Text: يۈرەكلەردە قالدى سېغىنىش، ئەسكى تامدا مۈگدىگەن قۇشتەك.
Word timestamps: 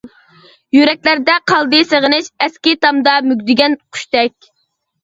يۈرەكلەردە 0.77 1.35
قالدى 1.51 1.83
سېغىنىش، 1.91 2.33
ئەسكى 2.47 2.77
تامدا 2.87 3.17
مۈگدىگەن 3.31 3.79
قۇشتەك. 3.85 4.53